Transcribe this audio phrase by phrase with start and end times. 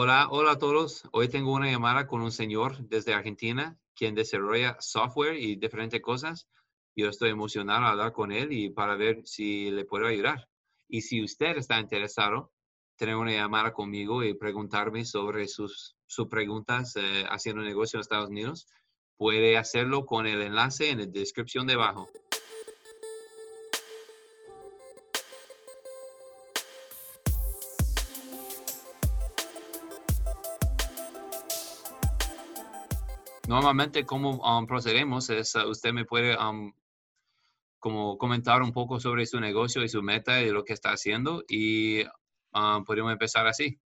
[0.00, 1.02] Hola, hola a todos.
[1.10, 6.46] Hoy tengo una llamada con un señor desde Argentina quien desarrolla software y diferentes cosas.
[6.94, 10.48] Yo estoy emocionado a hablar con él y para ver si le puedo ayudar.
[10.88, 12.52] Y si usted está interesado,
[12.94, 18.30] tener una llamada conmigo y preguntarme sobre sus, sus preguntas eh, haciendo negocio en Estados
[18.30, 18.68] Unidos,
[19.16, 22.08] puede hacerlo con el enlace en la descripción debajo.
[33.48, 36.70] Normalmente, cómo um, procedemos es, uh, usted me puede um,
[37.78, 41.42] como comentar un poco sobre su negocio y su meta y lo que está haciendo
[41.48, 42.02] y
[42.52, 43.80] um, podemos empezar así.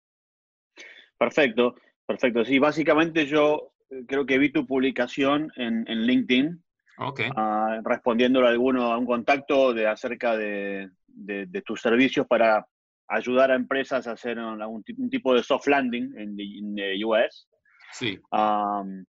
[1.16, 2.45] Perfecto, perfecto.
[2.45, 6.65] Sí, básicamente yo eh, creo que vi tu publicación en, en LinkedIn.
[6.99, 7.30] Okay.
[7.30, 12.66] Uh, respondiéndole a, alguno, a un contacto de acerca de, de, de, tus servicios para
[13.09, 17.49] ayudar a empresas a hacer un, un tipo de soft landing en, en US.
[17.93, 18.19] Sí.
[18.30, 19.05] Um,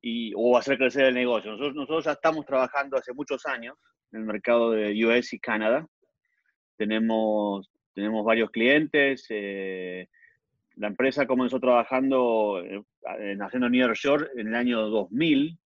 [0.00, 1.50] y, o hacer crecer el negocio.
[1.50, 3.76] Nosotros, nosotros ya estamos trabajando hace muchos años
[4.12, 5.86] en el mercado de US y Canadá.
[6.76, 9.26] Tenemos, tenemos varios clientes.
[9.30, 10.08] Eh,
[10.76, 12.82] la empresa comenzó trabajando eh,
[13.18, 15.58] en haciendo Nearshore en el año 2000,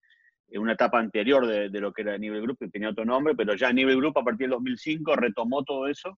[0.49, 3.35] en una etapa anterior de, de, lo que era Nivel Group, que tenía otro nombre,
[3.35, 6.19] pero ya Nivel Group a partir del 2005 retomó todo eso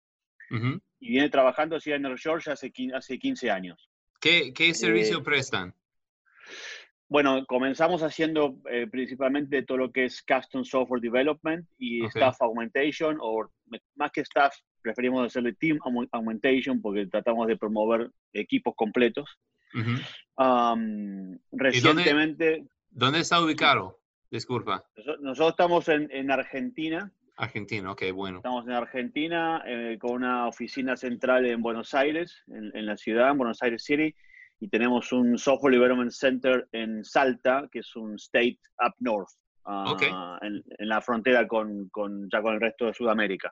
[0.52, 0.82] uh -huh.
[1.00, 3.90] y viene trabajando así en Nearshore ya hace, hace 15 años.
[4.20, 5.74] ¿Qué, qué servicio Eh, prestan?
[7.10, 12.04] Bueno, comenzamos haciendo eh, principalmente todo lo que es Custom Software Development y.
[12.06, 13.50] Staff Augmentation, o
[13.96, 19.30] más que Staff, preferimos hacerle Team Aug- Augmentation porque tratamos de promover equipos completos.
[20.38, 24.00] Um, recientemente, ¿Dónde está ubicado?
[24.32, 24.84] Disculpa.
[24.96, 28.38] noso- nosotros estamos en, en Argentina, Argentina, ok, bueno.
[28.38, 33.32] estamos en Argentina eh, con una oficina central en Buenos Aires, en, en la ciudad,
[33.32, 34.16] en Buenos Aires City,
[34.64, 39.28] y tenemos un Software Development Center en Salta, que es un state up north,
[39.66, 40.04] ah, Ok.
[40.42, 43.52] en, en la frontera con, con- ya con el resto de Sudamérica.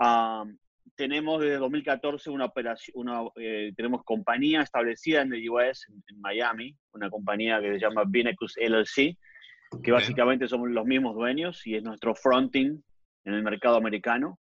[0.00, 0.44] Ah,
[0.96, 6.20] tenemos desde 2014 una operación, una, eh, tenemos compañía establecida en el US, en, en
[6.22, 9.18] Miami, una compañía que se llama Binecus LLC,
[9.82, 12.82] que básicamente somos los mismos dueños y es nuestro fronting
[13.26, 14.38] en el mercado americano.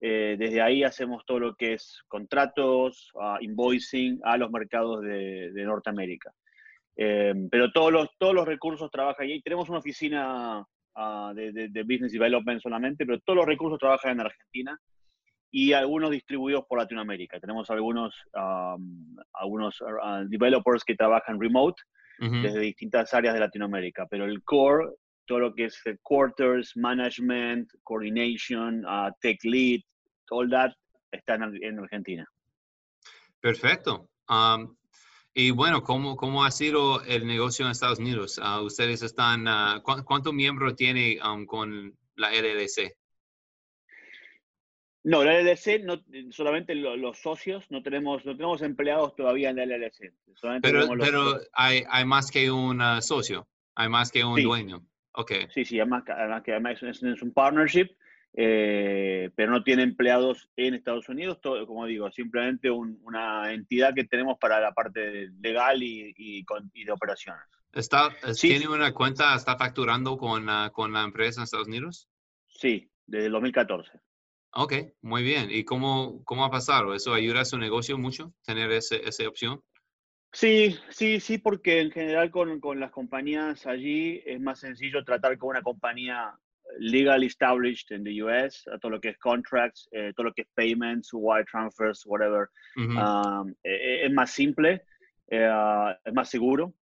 [0.00, 5.52] Eh, desde ahí hacemos todo lo que es contratos, ah, invoicing a los mercados de,
[5.52, 6.32] de Norteamérica.
[6.96, 9.40] Eh, pero todos los, todos los recursos trabajan ahí.
[9.42, 10.64] Tenemos una oficina
[10.94, 14.78] ah, de, de- de Business Development solamente, pero todos los recursos trabajan en Argentina
[15.50, 17.40] y algunos distribuidos por Latinoamérica.
[17.40, 21.80] Tenemos algunos, um, algunos ah, developers que trabajan remote
[22.20, 22.42] Ujú.
[22.42, 24.86] desde distintas áreas de Latinoamérica, pero el core,
[25.26, 29.80] todo lo que es headquarters, management, coordination, uh, tech lead,
[30.30, 30.72] all that,
[31.12, 32.26] está en, en Argentina.
[33.40, 34.08] Perfecto.
[34.28, 34.76] Am,
[35.34, 38.40] y bueno, ¿cómo, ¿cómo ha sido el negocio en Estados Unidos?
[38.42, 42.94] Ah, ustedes están, ah, ¿cuán- ¿cuántos miembros tiene am, con la LLC?
[45.04, 49.56] No, la LLC, no, solamente lo- los socios, no tenemos, no tenemos empleados todavía en
[49.56, 50.12] la LLC.
[50.34, 54.42] Solamente Pero, pero hay, hay más que un socio, hay más que un Sí.
[54.42, 54.82] dueño.
[55.52, 57.88] Sí, sí, además, que- además que además es, es un partnership,
[58.34, 63.94] eh, pero no tiene empleados en Estados Unidos, todo, como digo, simplemente un- una entidad
[63.94, 67.42] que tenemos para la parte legal y, y con- y de operaciones.
[67.72, 68.48] ¿Está, Sí.
[68.48, 72.08] ¿Tiene una cuenta, está facturando con, con la empresa en Estados Unidos?
[72.48, 73.90] Sí, desde el 2014.
[74.52, 74.72] Ok,
[75.02, 75.48] muy bien.
[75.50, 76.94] ¿Y cómo, cómo ha pasado?
[76.94, 79.60] ¿Eso ayuda a su negocio mucho, tener ese, esa opción?
[80.36, 85.38] Sí, sí, sí, porque en general con, con las compañías allí es más sencillo tratar
[85.38, 86.34] con una compañía
[86.78, 90.42] legal established en the US, a todo lo que es contracts, eh, todo lo que
[90.42, 92.50] es payments, wire transfers, whatever.
[92.76, 94.82] Um, eh, es más simple,
[95.28, 96.74] eh, es más seguro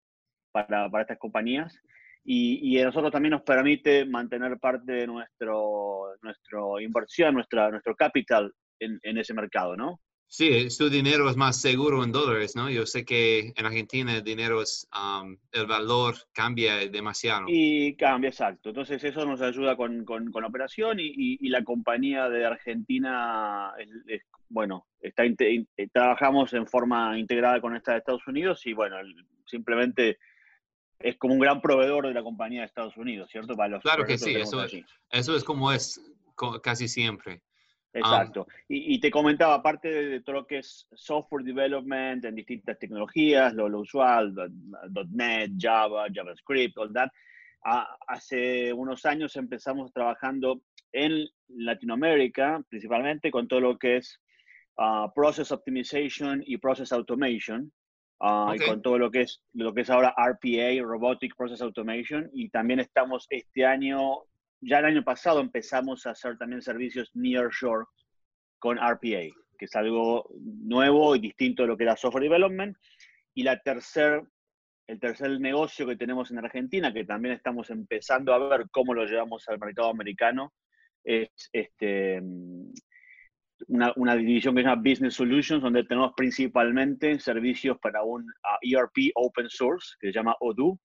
[0.50, 1.80] para, para estas compañías
[2.24, 7.94] y, y a nosotros también nos permite mantener parte de nuestro, nuestro inversión, nuestra, nuestro
[7.94, 10.00] capital en, en ese mercado, ¿no?
[10.26, 12.68] Sí, su dinero es más seguro en dólares, ¿no?
[12.68, 17.44] Yo sé que en Argentina el dinero es, am, el valor cambia demasiado.
[17.46, 18.70] Y cambia, exacto.
[18.70, 22.44] Entonces eso nos ayuda con, con, con la operación y, y, y la compañía de
[22.46, 28.26] Argentina, es, es, bueno, está, inte- eh, trabajamos en forma integrada con esta de Estados
[28.26, 28.96] Unidos y bueno,
[29.46, 30.18] simplemente
[30.98, 33.54] es como un gran proveedor de la compañía de Estados Unidos, ¿cierto?
[33.54, 34.84] Para los Claro que sí, eso, allí.
[35.10, 36.00] eso es como es
[36.62, 37.42] casi siempre.
[37.94, 38.46] Exacto.
[38.68, 43.54] y, y te comentaba, aparte de, todo lo que es software development en distintas tecnologías,
[43.54, 44.34] lo, lo usual,
[45.10, 47.08] .NET, Java, JavaScript, all that,
[47.64, 50.60] a- hace unos años empezamos trabajando
[50.92, 54.20] en Latinoamérica, principalmente con todo lo que es
[54.78, 57.72] ah, Process Optimization y Process Automation.
[58.20, 62.30] ah, y con todo lo que es lo que es ahora RPA, Robotic Process Automation,
[62.32, 64.20] y también estamos este año,
[64.64, 67.86] ya el año pasado empezamos a hacer también servicios nearshore
[68.58, 69.28] con RPA,
[69.58, 72.76] que es algo nuevo y distinto de lo que era software development.
[73.34, 74.22] Y la tercer,
[74.86, 79.04] el tercer negocio que tenemos en Argentina, que también estamos empezando a ver cómo lo
[79.04, 80.54] llevamos al mercado americano,
[81.02, 82.22] es este,
[83.68, 88.26] una, una, división que se llama Business Solutions, donde tenemos principalmente servicios para un
[88.62, 90.78] ERP open source que se llama Odoo.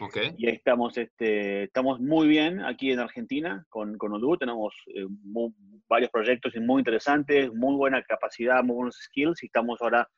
[0.00, 0.34] Okay.
[0.36, 4.36] Y ahí estamos, este, estamos muy bien aquí en Argentina con, con Odoo.
[4.36, 5.06] Tenemos eh,
[5.88, 10.08] varios proyectos muy interesantes, muy buena capacidad, muy buenos skills y estamos ahora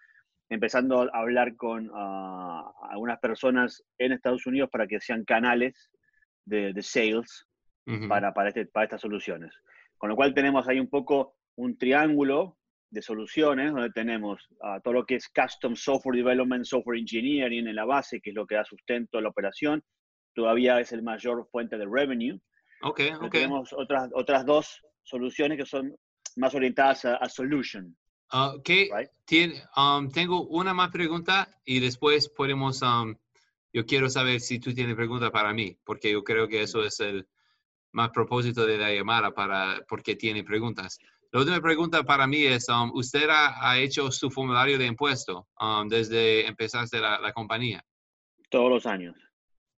[0.49, 5.91] empezando a hablar con uh, algunas personas en Estados Unidos para que sean canales
[6.47, 7.47] de, de sales
[7.87, 8.09] uh -huh.
[8.09, 9.53] para, para, este, para estas soluciones.
[9.99, 12.57] Con lo cual tenemos ahí un poco un triángulo
[12.91, 17.75] de soluciones donde tenemos uh, todo lo que es custom software development, software engineering en
[17.75, 19.83] la base, que es lo que da sustento a la operación,
[20.35, 22.39] todavía es el mayor fuente de revenue.
[22.83, 23.43] Okay, okay.
[23.43, 25.97] Tenemos otras, otras dos soluciones que son
[26.37, 27.97] más orientadas a, a solution.
[28.33, 28.61] Uh,
[29.77, 33.15] um, tengo una más pregunta y después podemos, um,
[33.73, 36.99] yo quiero saber si tú tienes pregunta para mí, porque yo creo que eso es
[37.01, 37.27] el
[37.93, 40.99] más propósito de la llamada para, porque tiene preguntas.
[41.37, 45.47] La última pregunta para mí es, um, ¿usted ha, ha, hecho su formulario de impuesto
[45.61, 47.85] um, desde empezaste la, la, compañía?
[48.49, 49.15] Todos los años.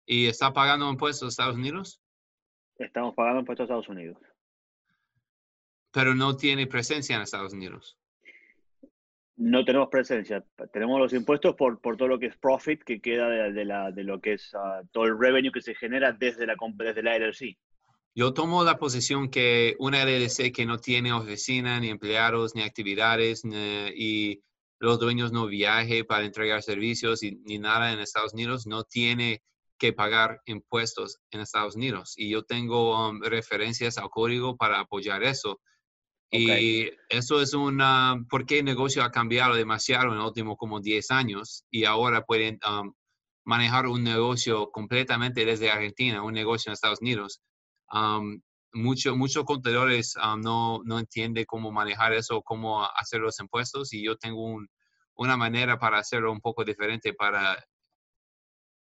[0.05, 1.99] ¿Y está pagando impuestos a Estados Unidos?
[2.77, 4.19] Estamos pagando impuestos a Estados Unidos.
[5.91, 7.97] Pero no tiene presencia en Estados Unidos.
[9.37, 10.45] No tenemos presencia.
[10.71, 13.89] Tenemos los impuestos por, por todo lo que es profit que queda de, de la,
[13.89, 17.17] de lo que es uh, todo el revenue que se genera desde la, desde la
[17.17, 17.57] LLC.
[18.17, 23.45] Yo tomo la posición que una LLC que no tiene oficina, ni empleados, ni actividades,
[23.45, 23.55] ni,
[23.95, 24.43] y
[24.79, 29.43] los dueños no viaje para entregar servicios y, ni nada en Estados Unidos, no tiene
[29.77, 32.15] que pagar impuestos en Estados Unidos.
[32.17, 35.61] Y yo tengo um, referencias al código para apoyar eso.
[36.31, 36.87] Okay.
[36.87, 41.11] Y eso es una, porque el negocio ha cambiado demasiado en los últimos como 10
[41.11, 42.91] años y ahora pueden um,
[43.45, 47.41] manejar un negocio completamente desde Argentina, un negocio en Estados Unidos.
[47.91, 48.41] Um,
[48.73, 54.03] muchos mucho contadores um, no, no entienden cómo manejar eso, cómo hacer los impuestos y
[54.03, 54.67] yo tengo un,
[55.15, 57.57] una manera para hacerlo un poco diferente para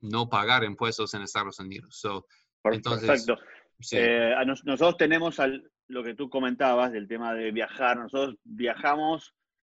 [0.01, 1.97] no pagar impuestos en Estados Unidos.
[1.97, 2.25] So,
[2.63, 3.37] entonces, Perfecto.
[3.79, 3.97] Sí.
[3.99, 7.97] Eh, nos, nosotros tenemos al, lo que tú comentabas del tema de viajar.
[7.97, 9.33] Nosotros viajamos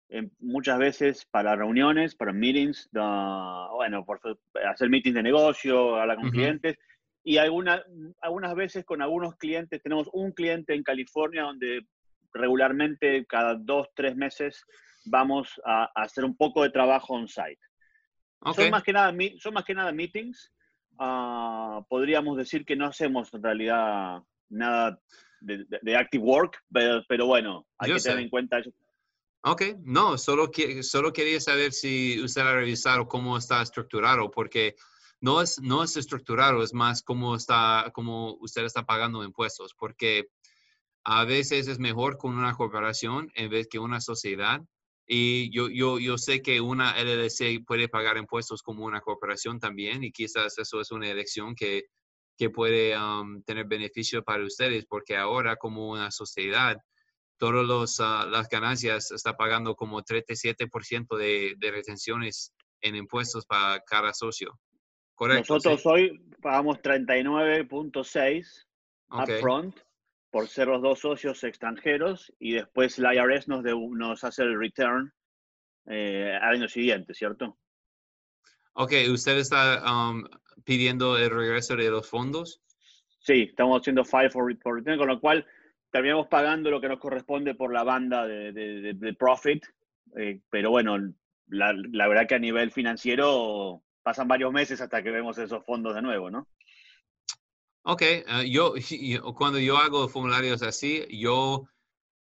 [0.09, 4.19] eh, muchas veces para reuniones, para meetings, uh, bueno, por
[4.69, 6.33] hacer meetings de negocio, hablar con uh -huh.
[6.33, 6.77] clientes.
[7.27, 7.83] Y alguna,
[8.21, 11.81] algunas veces con algunos clientes, tenemos un cliente en California donde
[12.33, 14.63] regularmente cada dos, tres meses
[15.05, 17.59] vamos a, a hacer un poco de trabajo on-site.
[18.41, 18.65] Okay.
[18.65, 20.51] Son, más que nada, son más que nada meetings.
[20.99, 24.99] Uh, podríamos decir que no hacemos en realidad nada
[25.41, 28.09] de, de, de active work, pero, pero bueno, hay Yo que sé.
[28.09, 28.71] tener en cuenta eso.
[29.41, 34.75] Ok, no, solo, que, solo quería saber si usted ha revisado cómo está estructurado, porque
[35.21, 40.27] no es, no es estructurado, es más cómo, está, cómo usted está pagando impuestos, porque
[41.03, 44.61] a veces es mejor con una corporación en vez que una sociedad.
[45.07, 50.03] Y yo, yo, yo sé que una LLC puede pagar impuestos como una corporación también,
[50.03, 51.85] y quizás eso es una elección que,
[52.37, 56.77] que puede um, tener beneficio para ustedes, porque ahora como una sociedad,
[57.37, 64.13] todas uh, las ganancias está pagando como 37% de, de retenciones en impuestos para cada
[64.13, 64.59] socio.
[65.15, 65.55] Correcto.
[65.55, 65.87] Nosotros ¿sí?
[65.89, 68.65] hoy pagamos 39.6
[69.09, 69.35] okay.
[69.35, 69.75] upfront
[70.29, 74.59] por ser los dos socios extranjeros y después el IRS nos, de, nos hace el
[74.59, 75.13] return
[75.87, 77.57] eh, al año siguiente, ¿cierto?
[78.73, 80.25] Ok, ¿usted está um,
[80.65, 82.61] pidiendo el regreso de los fondos?
[83.19, 85.47] Sí, estamos haciendo file for, for return, con lo cual
[85.89, 89.65] terminamos pagando lo que nos corresponde por la banda de, de, de, de profit,
[90.17, 90.97] eh, pero bueno,
[91.47, 95.95] la, la verdad que a nivel financiero pasan varios meses hasta que vemos esos fondos
[95.95, 96.47] de nuevo, ¿no?
[97.81, 101.65] Ok, uh, yo, yo, cuando yo hago formularios así, yo uh,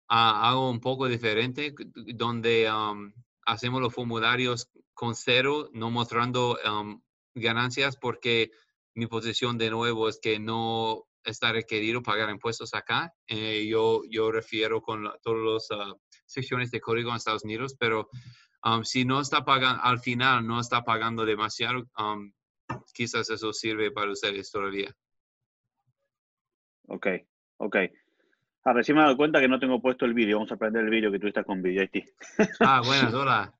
[0.08, 1.74] hago un poco diferente,
[2.14, 3.12] donde um,
[3.44, 7.02] hacemos los formularios con cero, no mostrando um,
[7.34, 8.52] ganancias, porque
[8.94, 13.12] mi posición de nuevo es que no está requerido pagar impuestos acá.
[13.26, 18.08] Eh, yo, yo refiero con todas las uh, secciones de código en Estados Unidos, pero
[18.66, 22.32] um, si no está pagando, al final no está pagando demasiado, um,
[22.92, 24.94] quizás eso sirve para ustedes todavía.
[26.88, 27.06] Ok,
[27.58, 27.76] ok.
[28.64, 30.38] Ah, recién me he dado cuenta que no tengo puesto el vídeo.
[30.38, 31.88] Vamos a aprender el vídeo que tú estás con vídeo,
[32.60, 33.55] Ah, buenas, hola.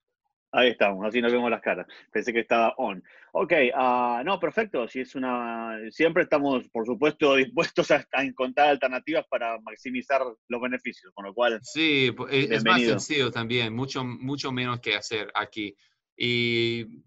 [0.56, 1.86] Ahí estamos, así nos vemos las caras.
[2.10, 3.04] Pensé que estaba on.
[3.32, 4.88] Ok, uh, no, perfecto.
[4.88, 11.12] Si es una, siempre estamos, por supuesto, dispuestos a, encontrar alternativas para maximizar los beneficios,
[11.12, 11.60] con lo cual.
[11.62, 15.76] Sí, es, más sencillo también, mucho, mucho menos que hacer aquí.
[16.16, 17.02] Y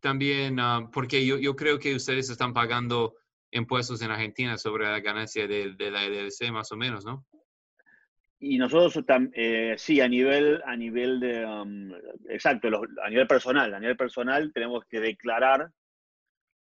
[0.00, 3.14] también, uh, porque yo, yo creo que ustedes están pagando
[3.50, 7.24] impuestos en Argentina sobre la ganancia de, de la LLC, más o menos, ¿no?
[8.46, 11.90] Y nosotros eh, sí, a nivel, a nivel de, um,
[12.28, 12.68] exacto,
[13.02, 15.70] a nivel personal, a nivel personal tenemos que declarar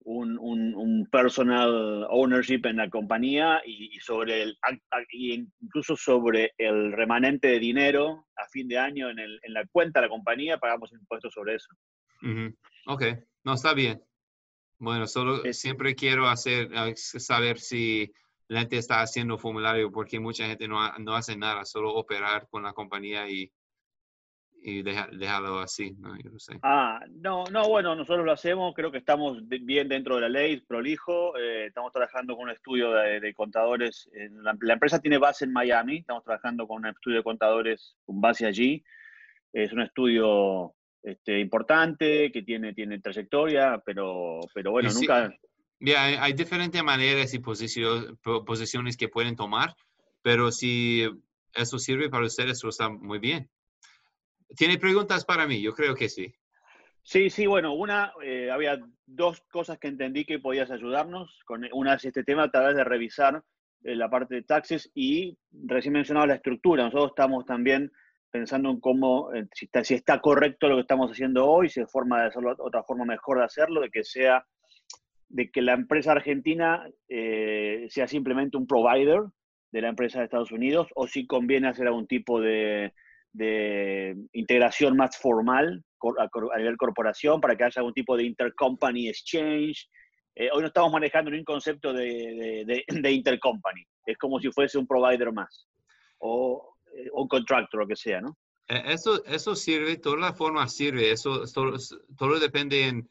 [0.03, 4.57] un, un, personal ownership en la compañía y, sobre el,
[5.59, 9.99] incluso sobre el remanente de dinero a fin de año en, el, en la cuenta
[9.99, 11.69] de la compañía pagamos impuestos sobre eso.
[12.85, 13.03] Ok,
[13.43, 14.01] no, está bien.
[14.77, 18.11] Bueno, solo siempre quiero hacer, saber si
[18.51, 22.63] la gente está haciendo formulario porque mucha gente no, no hace nada, solo operar con
[22.63, 23.49] la compañía y,
[24.61, 26.17] y dejarlo así, ¿no?
[26.21, 26.59] Yo no sé.
[26.61, 30.59] Ah, no, no, bueno, nosotros lo hacemos, creo que estamos bien dentro de la ley,
[30.59, 34.09] prolijo, eh, estamos trabajando con un estudio de, contadores,
[34.41, 38.45] la, empresa tiene base en Miami, estamos trabajando con un estudio de contadores con base
[38.45, 38.83] allí,
[39.53, 45.33] es un estudio este, importante, que tiene, tiene trayectoria, pero, pero bueno, nunca...
[45.81, 49.75] Ya, hay, diferentes maneras y posiciones que pueden tomar,
[50.21, 51.09] pero si
[51.55, 53.49] eso sirve para ustedes, eso está muy bien.
[54.55, 55.59] ¿Tiene preguntas para mí?
[55.59, 56.33] Yo creo que sí.
[57.03, 61.39] Sí, sí, bueno, una, eh, había dos cosas que entendí que podías ayudarnos.
[61.45, 63.43] Con, una es este tema a través de revisar
[63.83, 66.83] eh, la parte de taxes y recién mencionaba la estructura.
[66.83, 67.91] Nosotros estamos también
[68.29, 71.79] pensando en cómo, eh, si, está, si está correcto lo que estamos haciendo hoy, si
[71.79, 74.45] hay forma de hacerlo, otra forma mejor de hacerlo, de que sea
[75.31, 79.21] de que la empresa argentina eh, sea simplemente un provider
[79.71, 82.93] de la empresa de Estados Unidos o si conviene hacer algún tipo de,
[84.33, 85.83] integración más formal
[86.19, 89.89] a, nivel corporación para que haya algún tipo de intercompany exchange.
[90.35, 94.87] Eh, hoy no estamos manejando un concepto de, de, intercompany, es como si fuese un
[94.87, 95.67] provider más
[96.19, 98.37] o eh, un contractor, lo que sea, ¿no?
[98.67, 101.73] Eso, eso sirve, toda la forma sirve, eso todo,
[102.17, 103.09] todo depende en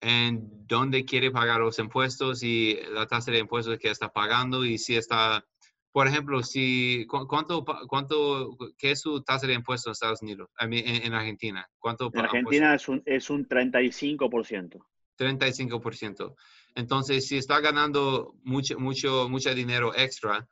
[0.00, 4.78] en dónde quiere pagar los impuestos y la tasa de impuestos que está pagando y
[4.78, 5.44] si está,
[5.92, 11.12] por ejemplo, si cuánto, cuánto, qué es su tasa de impuestos en Estados Unidos, en,
[11.14, 12.10] Argentina, cuánto.
[12.12, 14.84] En Argentina es un, es un 35%.
[15.18, 16.34] 35%.
[16.76, 20.46] Entonces, si está ganando mucho, mucho, mucho dinero extra,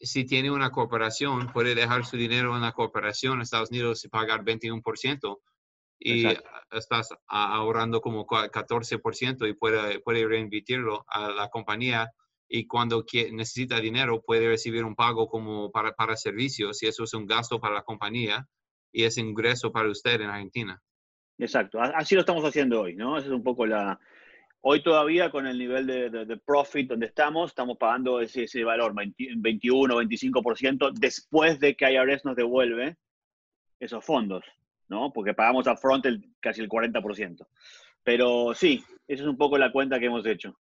[0.00, 4.08] si tiene una corporación, puede dejar su dinero en la corporación en Estados Unidos y
[4.08, 5.38] pagar 21%
[5.98, 6.26] y
[6.72, 12.10] estás ahorrando como 14% y puede, puede reinvertirlo a la compañía
[12.48, 17.14] y cuando necesita dinero puede recibir un pago como para, para servicios y eso es
[17.14, 18.46] un gasto para la compañía
[18.92, 20.80] y es ingreso para usted en Argentina.
[21.38, 23.18] Exacto, así lo estamos haciendo hoy, ¿no?
[23.18, 23.98] Esa es un poco la...
[24.68, 28.94] Hoy todavía con el nivel de, de, profit donde estamos, estamos pagando ese, ese valor,
[28.94, 32.96] 21 o 25%, después de que IRS nos devuelve
[33.78, 34.44] esos fondos.
[34.88, 35.12] ¿No?
[35.12, 37.46] Porque pagamos a front el, casi el 40%.
[38.02, 40.58] Pero sí, esa es un poco la cuenta que hemos hecho.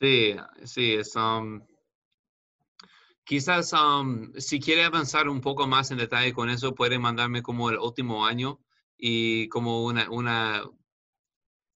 [0.00, 1.14] Sí, sí, es...
[1.16, 1.62] Um,
[3.24, 7.70] quizás um, si quiere avanzar un poco más en detalle con eso, puede mandarme como
[7.70, 8.60] el último año
[8.96, 10.62] y como una, una,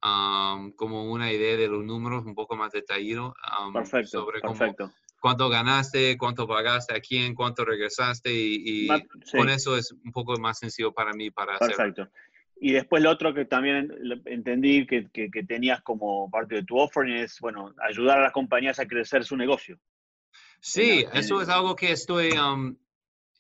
[0.03, 3.35] um, como una idea de los números un poco más detallado.
[3.73, 4.93] perfecto, sobre perfecto
[5.27, 8.87] cuánto ganaste, cuánto pagaste, a quién, cuánto regresaste y,
[9.33, 11.75] con eso es un poco más sencillo para mí para hacer.
[11.75, 12.09] Perfecto.
[12.61, 13.93] Y después lo otro que también
[14.27, 18.79] entendí que, que, tenías como parte de tu offering es, bueno, ayudar a las compañías
[18.79, 19.81] a crecer su negocio.
[20.61, 22.77] Sí, eso es algo que estoy, um,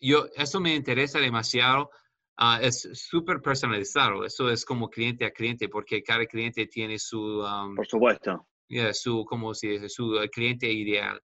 [0.00, 1.90] yo, eso me interesa demasiado.
[2.37, 7.21] Uh, es súper personalizado, eso es como cliente a cliente, porque cada cliente tiene su...
[7.43, 8.45] Um, Por supuesto.
[8.93, 11.23] su, como si es su cliente ideal.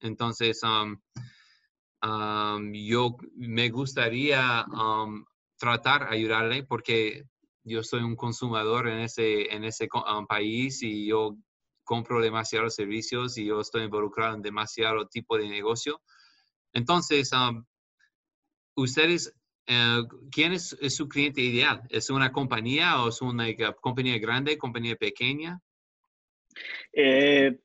[0.00, 0.96] Entonces, um,
[2.72, 5.24] yo me gustaría um,
[5.58, 7.24] tratar ayudarle porque
[7.64, 9.88] yo soy un consumidor en ese, en ese
[10.28, 11.36] país y yo
[11.84, 16.02] compro demasiados servicios y yo estoy involucrado en demasiado tipo de negocio.
[16.72, 17.30] Entonces,
[18.74, 19.34] ustedes,
[19.66, 21.82] eh, ¿quién es, su cliente ideal?
[21.88, 23.46] ¿Es una compañía o es una
[23.80, 25.60] compañía grande, compañía pequeña?
[26.92, 27.58] Eh,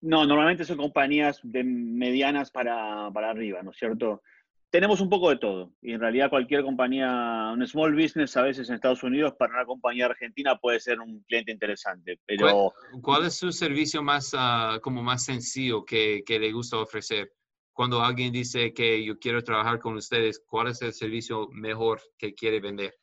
[0.00, 4.22] no, normalmente son compañías de medianas para, arriba, ¿no es cierto?
[4.70, 8.68] Tenemos un poco de todo y en realidad cualquier compañía, un small business a veces
[8.68, 12.72] en Estados Unidos para una compañía argentina puede ser un cliente interesante, pero...
[13.02, 17.32] ¿Cuál, es su servicio más, ah, como más sencillo que, que, le gusta ofrecer?
[17.72, 22.34] Cuando alguien dice que yo quiero trabajar con ustedes, ¿cuál es el servicio mejor que
[22.34, 22.94] quiere vender?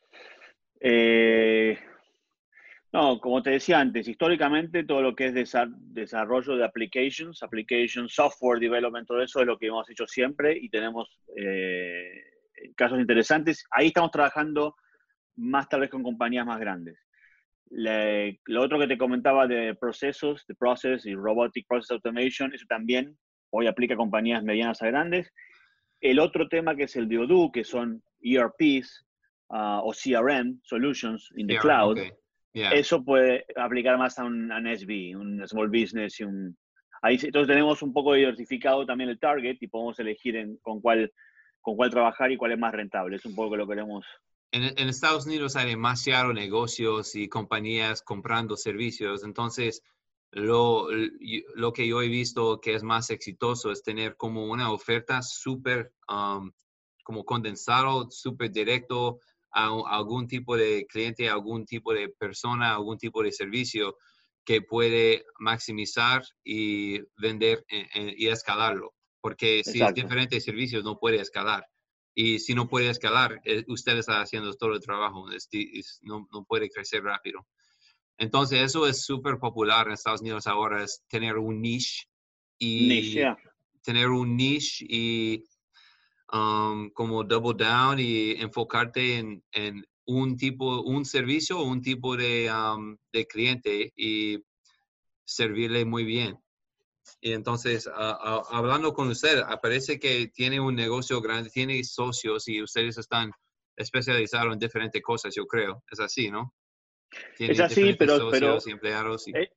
[0.80, 1.80] Eh,
[2.96, 8.58] no, como te decía antes, históricamente todo lo que es desarrollo de applications, application software
[8.58, 12.24] development, todo eso es lo que hemos hecho siempre y tenemos eh,
[12.74, 13.66] casos interesantes.
[13.70, 14.78] Ahí estamos trabajando
[15.36, 16.98] más tal vez con compañías más grandes.
[17.70, 23.18] lo otro que te comentaba de procesos, de process y robotic process automation, eso también
[23.50, 25.34] hoy aplica a compañías medianas a grandes.
[26.00, 29.06] El otro tema que es el DODO, que son ERPs
[29.50, 31.98] ah, o CRM, Solutions in the Cloud,
[32.56, 36.58] eso puede aplicar más a un, SB, un Small Business y un...
[37.02, 41.12] Ahí, entonces tenemos un poco diversificado también el target y podemos elegir en, con, cuál,
[41.62, 43.18] con cuál trabajar y cuál es más rentable.
[43.18, 44.06] Es un poco lo que queremos
[44.56, 49.82] en, Estados Unidos hay demasiados negocios y compañías comprando servicios, entonces
[50.32, 50.88] lo,
[51.56, 55.94] lo, que yo he visto que es más exitoso es tener como una oferta súper
[56.10, 56.52] um,
[57.04, 59.20] como condensado, súper directo
[59.56, 63.98] a, algún tipo de cliente, a algún tipo de persona, a algún tipo de servicio
[64.44, 68.94] que puede maximizar y vender eh, eh, y escalarlo.
[69.22, 71.66] Porque si es diferente servicios, no puede escalar.
[72.14, 75.26] Y si no puede escalar, eh, usted está haciendo todo el trabajo,
[76.04, 77.48] no, no, puede crecer rápido.
[78.18, 82.06] Entonces, eso es súper popular en Estados Unidos ahora, es tener un niche
[82.60, 83.22] y
[83.82, 85.44] tener un niche y
[86.36, 92.16] um, como double down y enfocarte en, en, un tipo, un servicio o un tipo
[92.16, 94.38] de, um, de cliente y
[95.26, 96.38] servirle muy bien.
[97.22, 102.98] Y entonces, hablando con usted, parece que tiene un negocio grande, tiene socios y ustedes
[102.98, 103.32] están
[103.76, 105.84] especializados en diferentes cosas, yo creo.
[105.92, 106.54] Es así, ¿no?
[107.40, 108.30] es así, pero...
[108.32, 109.50] pero empleados eh,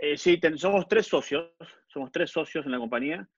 [0.00, 1.50] eh, sí, somos tres socios,
[1.88, 3.28] somos tres socios en la compañía.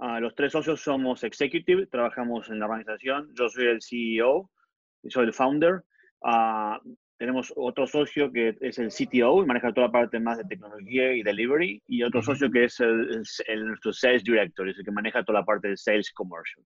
[0.00, 3.30] Ah, los tres socios somos executive, trabajamos en la organización.
[3.34, 4.50] Yo soy el CEO,
[5.02, 5.84] y soy el founder.
[6.20, 10.44] Uh, tenemos otro socio que es el CTO y maneja toda la parte más de
[10.44, 14.92] tecnología y delivery, y otro socio que es el, nuestro Sales Director, es el que
[14.92, 16.64] maneja toda la parte de Sales Commercial.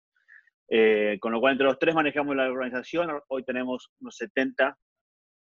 [0.69, 3.11] Eh, con lo cual, entre los tres manejamos la organización.
[3.27, 4.77] Hoy tenemos unos 70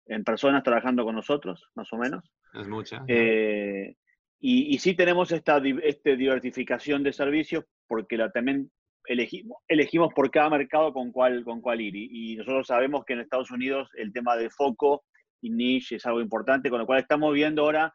[0.07, 2.31] en personas trabajando con nosotros, más o menos.
[2.53, 3.03] Es mucha.
[3.07, 3.95] Eh,
[4.39, 8.71] y, y, sí tenemos esta, esta diversificación de servicios porque la, también
[9.05, 11.95] elegimos, elegimos por cada mercado con cuál, con cuál ir.
[11.95, 15.03] Y, nosotros sabemos que en Estados Unidos el tema de foco
[15.41, 17.93] y niche es algo importante, con lo cual estamos viendo ahora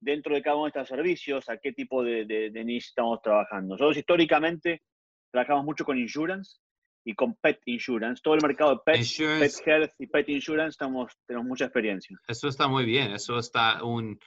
[0.00, 3.74] dentro de cada uno de estos servicios a qué tipo de, de, niche estamos trabajando.
[3.74, 4.82] Nosotros históricamente
[5.32, 6.58] trabajamos mucho con insurance
[7.04, 8.20] y con pet insurance.
[8.22, 9.06] Todo el mercado de pet,
[9.40, 12.16] pet health y pet insurance estamos, tenemos mucha experiencia.
[12.28, 13.12] Eso está muy bien.
[13.12, 14.18] Eso está un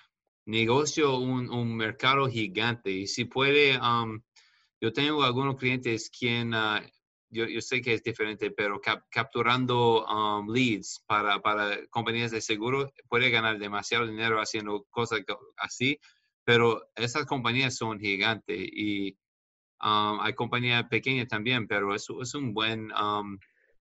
[0.46, 2.92] negocio, un, un mercado gigante.
[2.92, 3.78] Y si puede...
[3.80, 4.22] Um,
[4.86, 6.80] yo tengo algunos clientes quien, ah,
[7.32, 13.32] yo, sé que es diferente, pero capturando um, leads para, para, compañías de seguro puede
[13.32, 15.22] ganar demasiado dinero haciendo cosas
[15.58, 16.00] así,
[16.44, 19.18] pero esas compañías son gigantes y
[19.82, 22.92] um, hay compañías pequeñas también, pero es, es un buen...
[22.92, 23.40] Um,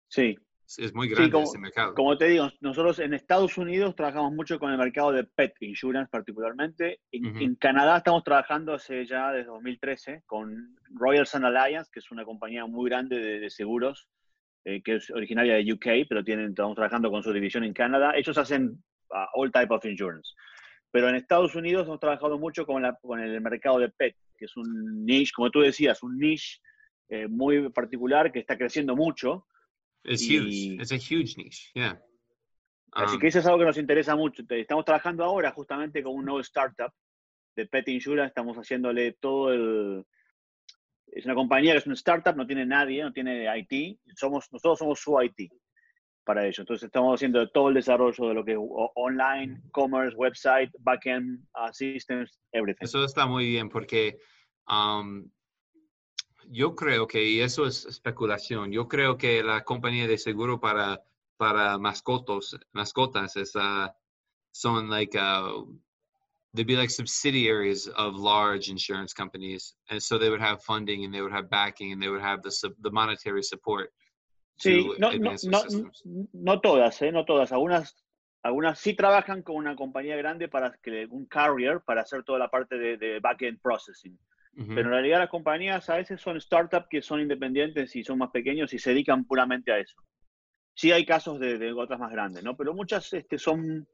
[0.09, 0.37] sí
[0.77, 1.95] es muy grande como, ese mercado.
[1.95, 6.11] Como te digo, nosotros en Estados Unidos trabajamos mucho con el mercado de pet insurance
[6.11, 7.01] particularmente.
[7.11, 12.25] En, Canadá estamos trabajando hace ya desde 2013 con Royal Sun Alliance, que es una
[12.25, 14.09] compañía muy grande de, seguros,
[14.65, 18.13] eh, que es originaria de UK, pero tienen, estamos trabajando con su división en Canadá.
[18.15, 20.35] Ellos hacen uh, all type of insurance.
[20.91, 24.45] Pero en Estados Unidos hemos trabajado mucho con, la, con el mercado de pet, que
[24.45, 26.61] es un niche, como tú decías, un niche
[27.09, 29.47] eh, muy particular que está creciendo mucho
[30.09, 30.81] es huge.
[30.81, 32.03] Es a huge niche, yeah.
[32.93, 34.43] Así um, que eso es algo que nos interesa mucho.
[34.49, 36.93] Estamos trabajando ahora justamente con un nuevo startup
[37.55, 38.29] de Pet Insurance.
[38.29, 40.05] Estamos haciéndole todo el...
[41.07, 43.99] Es una compañía que es una startup, no tiene nadie, no tiene IT.
[44.17, 45.51] Somos, nosotros somos su IT
[46.25, 46.63] para ello.
[46.63, 48.59] Entonces estamos haciendo todo el desarrollo de lo que es
[48.95, 52.85] online, commerce, website, backend, uh, systems, everything.
[52.85, 54.19] Eso está muy bien porque
[54.69, 55.31] um,
[56.51, 61.03] yo creo que, y eso es especulación, yo creo que la compañía de seguro para,
[61.37, 63.89] para mascotos, mascotas es, uh,
[64.53, 65.65] son like, uh,
[66.55, 69.77] they'd be like subsidiaries of large insurance companies.
[69.91, 72.43] And so they would have funding and they would have backing and they would have
[72.43, 73.93] the, the monetary support.
[74.61, 75.91] Sí, no, no, no,
[76.33, 77.13] no, todas, ¿eh?
[77.13, 77.53] no todas.
[77.53, 77.95] Algunas,
[78.43, 82.49] algunas sí trabajan con una compañía grande para que un carrier para hacer toda la
[82.49, 84.19] parte de, de back-end processing.
[84.55, 88.31] Pero en realidad las compañías a veces son startups que son independientes y son más
[88.31, 89.97] pequeños y se dedican puramente a eso.
[90.75, 92.57] Sí hay casos de, otras más grandes, ¿no?
[92.57, 93.87] Pero muchas este, son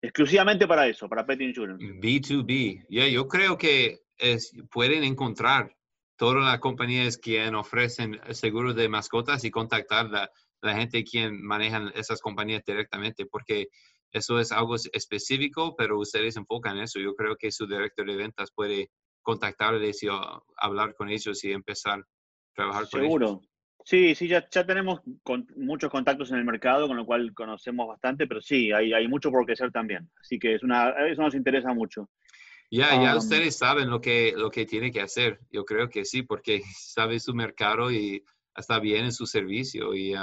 [0.00, 1.84] exclusivamente para eso, para pet insurance.
[1.84, 2.86] B2B.
[2.88, 5.76] Yeah, yo creo que es, pueden encontrar
[6.16, 10.30] todas las compañías que ofrecen seguros de mascotas y contactar la,
[10.62, 13.68] la gente quien manejan esas compañías directamente, porque
[14.12, 16.98] eso es algo específico, pero ustedes enfocan en eso.
[16.98, 18.90] Yo creo que su director de ventas puede
[19.26, 22.06] contactarles y uh, hablar con ellos y empezar a
[22.54, 23.12] trabajar con ellos.
[23.12, 23.40] Seguro.
[23.84, 25.00] Sí, sí, ya, ya tenemos
[25.56, 29.30] muchos contactos en el mercado, con lo cual conocemos bastante, pero sí, hay, hay mucho
[29.30, 30.08] por crecer también.
[30.20, 32.08] Así que es una, eso nos interesa mucho.
[32.70, 35.40] Ya, ya ustedes saben lo que, lo que tiene que hacer.
[35.50, 38.24] Yo creo que sí, porque sabe su mercado y
[38.56, 40.14] está bien en su servicio y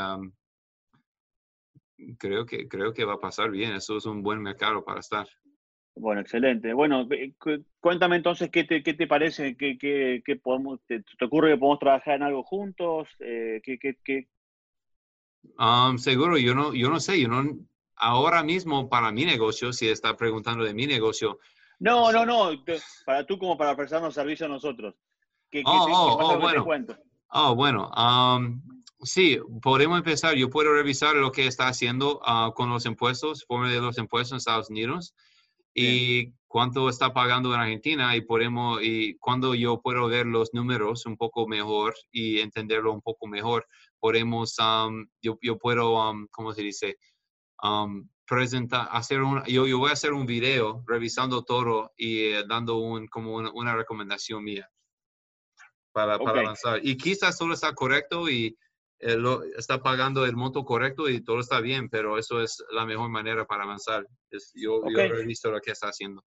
[2.18, 3.74] creo, que, creo que va a pasar bien.
[3.74, 5.28] Eso es un buen mercado para estar.
[5.96, 6.74] Bueno, excelente.
[6.74, 7.08] Bueno,
[7.80, 12.16] cuéntame entonces qué te, qué te parece, qué, qué, podemos, te, ocurre que podemos trabajar
[12.16, 14.28] en algo juntos, eh, ¿qué, qué,
[15.98, 17.60] seguro, yo no, yo no sé, yo no,
[17.96, 21.40] ahora mismo para mi negocio, si está preguntando de mi negocio.
[21.80, 22.52] No, no, no,
[23.06, 24.96] para tú como para prestarnos servicio a nosotros.
[25.52, 26.98] ¿Qué, oh, oh, oh, bueno.
[27.30, 27.92] Oh, bueno.
[29.04, 30.36] sí, podemos empezar.
[30.36, 34.32] Yo puedo revisar lo que está haciendo ah, con los impuestos, forma de los impuestos
[34.32, 35.14] en Estados Unidos
[35.74, 41.06] y cuánto está pagando en Argentina y podemos y cuando yo puedo ver los números
[41.06, 43.68] un poco mejor y entenderlo un poco mejor
[44.00, 44.56] podemos
[45.22, 46.98] yo, yo, puedo cómo se dice
[48.26, 52.78] presentar hacer un yo, yo voy a hacer un video revisando todo y eh, dando
[52.78, 54.70] un como una recomendación mía
[55.94, 56.80] para, para avanzar.
[56.84, 58.58] Y quizás solo está correcto y
[59.06, 62.86] eh, lo, está pagando el monto correcto y todo está bien, pero eso es la
[62.86, 64.06] mejor manera para avanzar.
[64.30, 66.24] Es, yo, yo he visto lo que está haciendo.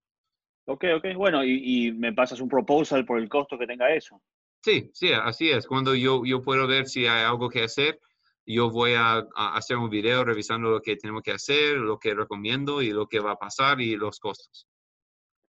[0.65, 4.21] Ok, ok, bueno, y, y, me pasas un proposal por el costo que tenga eso.
[4.61, 5.65] Sí, sí, así es.
[5.65, 7.99] Cuando yo, yo puedo ver si hay algo que hacer,
[8.45, 12.13] yo voy a, a, hacer un video revisando lo que tenemos que hacer, lo que
[12.13, 14.67] recomiendo y lo que va a pasar y los costos.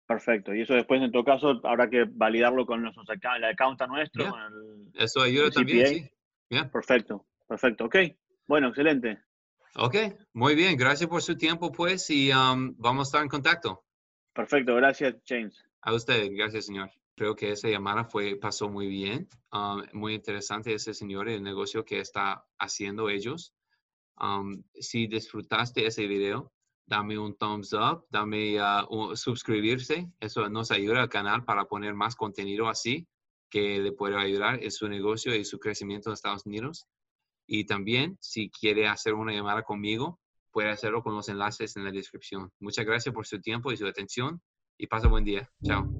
[0.06, 0.54] Perfecto.
[0.54, 4.32] Y eso después, en todo caso, habrá que validarlo con nuestros el account nuestro.
[4.94, 6.10] eso ayuda también, sí.
[6.48, 7.84] Perfecto, perfecto.
[7.86, 7.96] Ok,
[8.46, 9.18] bueno, excelente.
[9.78, 9.96] Ok,
[10.32, 10.76] muy bien.
[10.76, 13.84] Gracias por su tiempo, pues, y um, vamos a estar en contacto.
[14.32, 15.64] Perfecto, gracias, James.
[15.82, 16.90] A usted, gracias, señor.
[17.14, 19.28] Creo que esa llamada fue, pasó muy bien.
[19.52, 23.54] Um, muy interesante ese señor, el negocio que está haciendo ellos.
[24.18, 26.52] Um, si disfrutaste ese video,
[26.86, 30.10] dame un thumbs up, dame uh, suscribirse.
[30.20, 33.06] Eso nos ayuda al canal para poner más contenido así
[33.56, 36.86] que le pueda ayudar en su negocio y su crecimiento en Estados Unidos.
[37.46, 41.90] Y también, si quiere hacer una llamada conmigo, puede hacerlo con los enlaces en la
[41.90, 42.52] descripción.
[42.60, 44.42] Muchas gracias por su tiempo y su atención
[44.76, 45.50] y pasa buen día.
[45.64, 45.90] Chao.